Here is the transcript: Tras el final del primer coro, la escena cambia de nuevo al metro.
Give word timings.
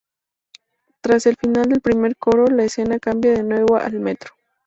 Tras 1.01 1.27
el 1.27 1.35
final 1.37 1.69
del 1.69 1.79
primer 1.79 2.17
coro, 2.17 2.47
la 2.47 2.63
escena 2.63 2.97
cambia 2.97 3.33
de 3.33 3.43
nuevo 3.43 3.75
al 3.75 3.99
metro. 3.99 4.33